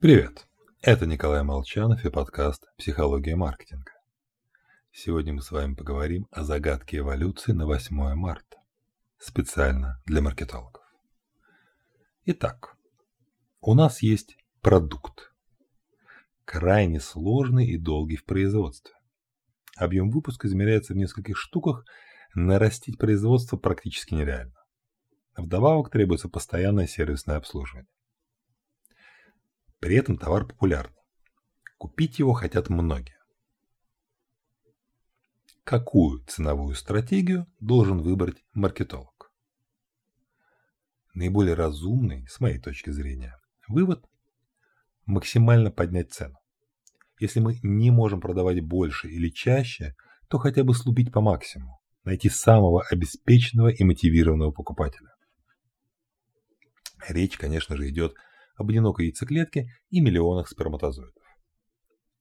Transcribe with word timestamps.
Привет! 0.00 0.46
Это 0.80 1.04
Николай 1.04 1.42
Молчанов 1.42 2.06
и 2.06 2.08
подкаст 2.08 2.64
«Психология 2.78 3.36
маркетинга». 3.36 3.92
Сегодня 4.90 5.34
мы 5.34 5.42
с 5.42 5.50
вами 5.50 5.74
поговорим 5.74 6.26
о 6.30 6.42
загадке 6.42 7.00
эволюции 7.00 7.52
на 7.52 7.66
8 7.66 8.14
марта. 8.14 8.56
Специально 9.18 10.00
для 10.06 10.22
маркетологов. 10.22 10.82
Итак, 12.24 12.78
у 13.60 13.74
нас 13.74 14.00
есть 14.00 14.38
продукт. 14.62 15.34
Крайне 16.46 16.98
сложный 16.98 17.66
и 17.66 17.76
долгий 17.76 18.16
в 18.16 18.24
производстве. 18.24 18.94
Объем 19.76 20.08
выпуска 20.08 20.48
измеряется 20.48 20.94
в 20.94 20.96
нескольких 20.96 21.36
штуках, 21.36 21.84
нарастить 22.34 22.96
производство 22.96 23.58
практически 23.58 24.14
нереально. 24.14 24.64
Вдобавок 25.36 25.90
требуется 25.90 26.30
постоянное 26.30 26.86
сервисное 26.86 27.36
обслуживание. 27.36 27.90
При 29.80 29.96
этом 29.96 30.18
товар 30.18 30.46
популярный. 30.46 30.96
Купить 31.78 32.18
его 32.18 32.34
хотят 32.34 32.68
многие. 32.68 33.18
Какую 35.64 36.22
ценовую 36.26 36.74
стратегию 36.74 37.46
должен 37.60 38.02
выбрать 38.02 38.44
маркетолог? 38.52 39.32
Наиболее 41.14 41.54
разумный, 41.54 42.26
с 42.28 42.40
моей 42.40 42.58
точки 42.58 42.90
зрения, 42.90 43.36
вывод– 43.68 44.06
максимально 45.06 45.70
поднять 45.70 46.12
цену. 46.12 46.38
Если 47.18 47.40
мы 47.40 47.58
не 47.62 47.90
можем 47.90 48.20
продавать 48.20 48.60
больше 48.60 49.08
или 49.08 49.28
чаще, 49.28 49.94
то 50.28 50.38
хотя 50.38 50.62
бы 50.62 50.74
слупить 50.74 51.12
по 51.12 51.20
максимуму, 51.20 51.80
найти 52.04 52.28
самого 52.28 52.82
обеспеченного 52.82 53.68
и 53.68 53.82
мотивированного 53.82 54.52
покупателя. 54.52 55.10
Речь, 57.08 57.36
конечно 57.36 57.76
же, 57.76 57.88
идет 57.88 58.14
об 58.60 58.68
одинокой 58.68 59.06
яйцеклетке 59.06 59.72
и 59.88 60.02
миллионах 60.02 60.46
сперматозоидов. 60.46 61.24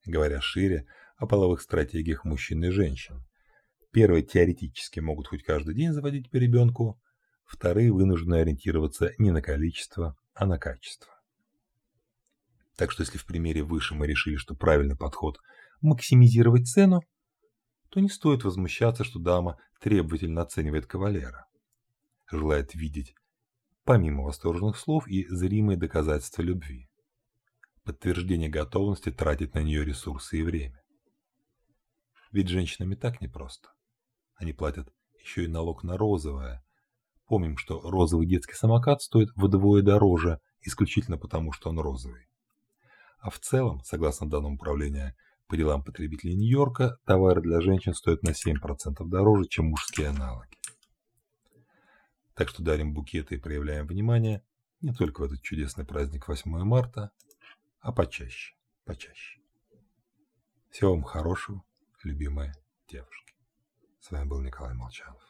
Говоря 0.05 0.39
шире 0.39 0.87
о 1.17 1.27
половых 1.27 1.59
стратегиях 1.59 2.23
мужчин 2.23 2.63
и 2.63 2.69
женщин. 2.69 3.25
Первые 3.91 4.23
теоретически 4.23 5.01
могут 5.01 5.27
хоть 5.27 5.43
каждый 5.43 5.75
день 5.75 5.91
заводить 5.91 6.31
по 6.31 6.37
ребенку, 6.37 6.97
вторые 7.43 7.91
вынуждены 7.91 8.35
ориентироваться 8.35 9.11
не 9.17 9.31
на 9.31 9.41
количество, 9.41 10.15
а 10.33 10.45
на 10.45 10.57
качество. 10.57 11.11
Так 12.77 12.93
что 12.93 13.03
если 13.03 13.17
в 13.17 13.25
примере 13.25 13.61
выше 13.61 13.93
мы 13.93 14.07
решили, 14.07 14.37
что 14.37 14.55
правильный 14.55 14.95
подход– 14.95 15.39
максимизировать 15.81 16.69
цену, 16.69 17.01
то 17.89 17.99
не 17.99 18.07
стоит 18.07 18.45
возмущаться, 18.45 19.03
что 19.03 19.19
дама 19.19 19.57
требовательно 19.81 20.43
оценивает 20.43 20.85
кавалера. 20.85 21.47
Желает 22.31 22.75
видеть 22.75 23.13
помимо 23.89 24.21
восторженных 24.21 24.77
слов 24.77 25.07
и 25.07 25.25
зримые 25.29 25.75
доказательства 25.75 26.43
любви. 26.43 26.87
Подтверждение 27.83 28.47
готовности 28.47 29.11
тратить 29.11 29.55
на 29.55 29.63
нее 29.63 29.83
ресурсы 29.83 30.37
и 30.37 30.43
время. 30.43 30.79
Ведь 32.31 32.49
женщинам 32.49 32.93
и 32.93 32.95
так 32.95 33.19
непросто. 33.19 33.69
Они 34.35 34.53
платят 34.53 34.93
еще 35.19 35.45
и 35.45 35.47
налог 35.47 35.83
на 35.83 35.97
розовое. 35.97 36.63
Помним, 37.25 37.57
что 37.57 37.81
розовый 37.81 38.27
детский 38.27 38.53
самокат 38.53 39.01
стоит 39.01 39.29
вдвое 39.35 39.81
дороже, 39.81 40.39
исключительно 40.61 41.17
потому, 41.17 41.51
что 41.51 41.71
он 41.71 41.79
розовый. 41.79 42.27
А 43.17 43.31
в 43.31 43.39
целом, 43.39 43.81
согласно 43.83 44.29
данным 44.29 44.53
управления 44.53 45.15
по 45.47 45.57
делам 45.57 45.83
потребителей 45.83 46.35
Нью-Йорка, 46.35 46.99
товары 47.07 47.41
для 47.41 47.59
женщин 47.59 47.95
стоят 47.95 48.21
на 48.21 48.33
7% 48.33 49.03
дороже, 49.07 49.47
чем 49.49 49.65
мужские 49.69 50.09
аналоги. 50.09 50.58
Так 52.39 52.47
что 52.47 52.63
дарим 52.63 52.93
букеты 52.93 53.35
и 53.35 53.37
проявляем 53.37 53.85
внимание 53.85 54.41
не 54.79 54.93
только 54.93 55.19
в 55.19 55.23
этот 55.25 55.41
чудесный 55.41 55.83
праздник 55.83 56.25
8 56.25 56.49
марта, 56.63 57.11
а 57.81 57.91
почаще, 57.91 58.55
почаще. 58.85 59.41
Всего 60.69 60.91
вам 60.91 61.03
хорошего, 61.03 61.61
любимые 62.01 62.55
девушки. 62.87 63.35
С 63.99 64.09
вами 64.09 64.29
был 64.29 64.39
Николай 64.39 64.73
Молчанов. 64.73 65.21